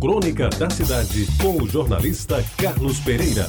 [0.00, 3.46] Crônica da Cidade, com o jornalista Carlos Pereira.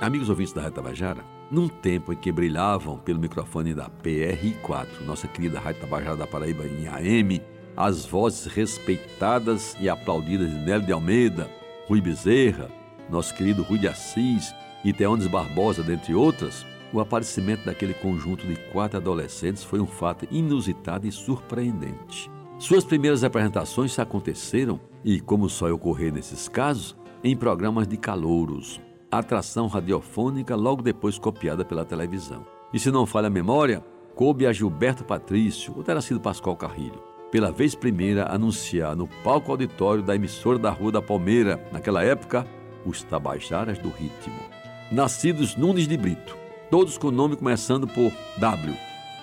[0.00, 5.28] Amigos ouvintes da Rádio Tabajara, num tempo em que brilhavam pelo microfone da PRI4, nossa
[5.28, 7.40] querida Rádio Tabajara da Paraíba em AM,
[7.76, 11.48] as vozes respeitadas e aplaudidas de Nélio de Almeida,
[11.86, 12.72] Rui Bezerra,
[13.08, 14.52] nosso querido Rui de Assis
[14.84, 20.28] e Teones Barbosa, dentre outras, o aparecimento daquele conjunto de quatro adolescentes foi um fato
[20.30, 22.30] inusitado e surpreendente.
[22.56, 28.80] Suas primeiras apresentações se aconteceram, e como só ocorrer nesses casos, em programas de calouros,
[29.10, 32.46] atração radiofônica logo depois copiada pela televisão.
[32.72, 33.84] E se não falha a memória,
[34.14, 39.50] coube a Gilberto Patrício, ou terá sido Pascoal Carrilho, pela vez primeira anunciar no palco
[39.50, 42.46] auditório da emissora da Rua da Palmeira, naquela época,
[42.86, 44.38] os Tabajaras do Ritmo.
[44.92, 46.43] Nascidos Nunes de Brito,
[46.74, 48.74] todos com nome começando por W.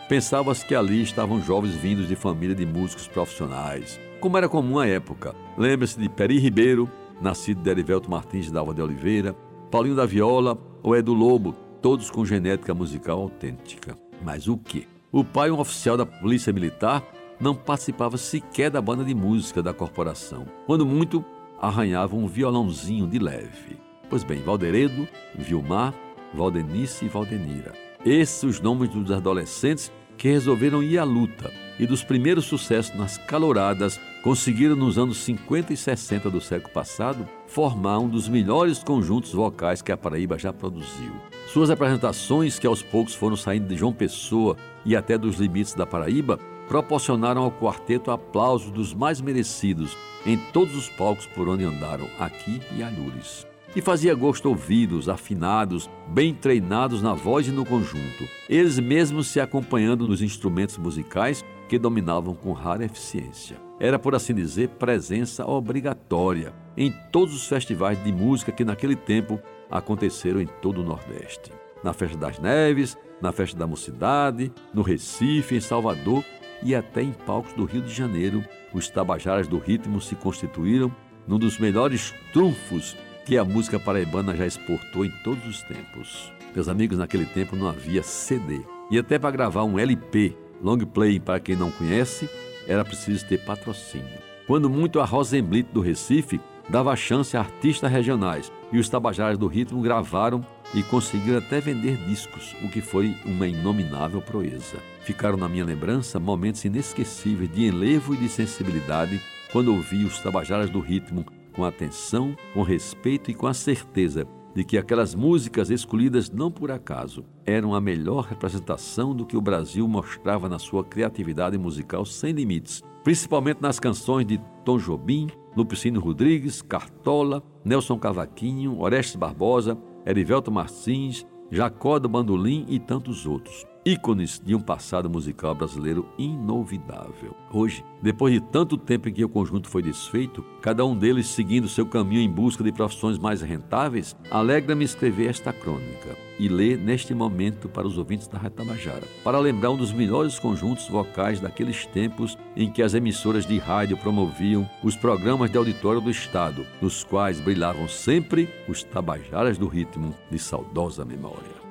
[0.08, 4.88] Pensava-se que ali estavam jovens vindos de família de músicos profissionais, como era comum à
[4.88, 5.36] época.
[5.58, 6.90] Lembre-se de Peri Ribeiro,
[7.22, 9.36] nascido de Erivelto Martins Dalva de Oliveira,
[9.70, 13.98] Paulinho da Viola ou Edu Lobo, todos com genética musical autêntica.
[14.24, 14.88] Mas o que?
[15.12, 17.04] O pai, um oficial da Polícia Militar,
[17.38, 20.46] não participava sequer da banda de música da corporação.
[20.66, 21.22] Quando muito,
[21.60, 23.78] arranhava um violãozinho de leve.
[24.10, 25.06] Pois bem, Valderedo,
[25.36, 25.94] Vilmar
[26.34, 27.74] Valdenice e Valdenira.
[28.06, 33.18] Esses os nomes dos adolescentes que resolveram ir à luta e dos primeiros sucessos nas
[33.18, 39.34] caloradas conseguiram nos anos 50 e 60 do século passado formar um dos melhores conjuntos
[39.34, 41.12] vocais que a Paraíba já produziu.
[41.48, 45.88] Suas apresentações, que aos poucos foram saindo de João Pessoa e até dos limites da
[45.88, 46.38] Paraíba,
[46.68, 52.62] proporcionaram ao quarteto aplausos dos mais merecidos em todos os palcos por onde andaram, aqui
[52.78, 58.78] e alhures e fazia gosto ouvi-los, afinados, bem treinados na voz e no conjunto, eles
[58.80, 63.58] mesmos se acompanhando nos instrumentos musicais que dominavam com rara eficiência.
[63.80, 69.40] Era, por assim dizer, presença obrigatória em todos os festivais de música que naquele tempo
[69.70, 71.52] aconteceram em todo o Nordeste.
[71.84, 76.24] Na Festa das Neves, na Festa da Mocidade, no Recife, em Salvador
[76.62, 78.44] e até em palcos do Rio de Janeiro,
[78.74, 80.94] os Tabajaras do Ritmo se constituíram
[81.28, 82.96] num dos melhores trunfos
[83.26, 86.32] que a música paraibana já exportou em todos os tempos.
[86.54, 88.62] Meus amigos, naquele tempo não havia CD.
[88.90, 92.30] E até para gravar um LP, long play para quem não conhece,
[92.68, 94.20] era preciso ter patrocínio.
[94.48, 99.48] Quando muito a Rosenblit do Recife dava chance a artistas regionais e os tabajaras do
[99.48, 104.78] ritmo gravaram e conseguiram até vender discos, o que foi uma inominável proeza.
[105.02, 109.22] Ficaram na minha lembrança momentos inesquecíveis de enlevo e de sensibilidade
[109.52, 114.64] quando ouvi os tabajaras do ritmo com atenção, com respeito e com a certeza de
[114.64, 119.88] que aquelas músicas escolhidas não por acaso eram a melhor representação do que o Brasil
[119.88, 126.62] mostrava na sua criatividade musical sem limites, principalmente nas canções de Tom Jobim, Lupicínio Rodrigues,
[126.62, 134.54] Cartola, Nelson Cavaquinho, Orestes Barbosa, Erivelto Martins, Jacó do Bandolim e tantos outros ícones de
[134.54, 137.36] um passado musical brasileiro inovidável.
[137.52, 141.68] Hoje, depois de tanto tempo em que o conjunto foi desfeito, cada um deles seguindo
[141.68, 147.14] seu caminho em busca de profissões mais rentáveis, alegra-me escrever esta crônica e ler neste
[147.14, 152.38] momento para os ouvintes da Retabajara, para lembrar um dos melhores conjuntos vocais daqueles tempos
[152.56, 157.40] em que as emissoras de rádio promoviam os programas de auditório do Estado, nos quais
[157.40, 161.71] brilhavam sempre os Tabajaras do ritmo de saudosa memória.